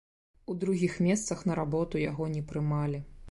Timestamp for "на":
1.51-1.59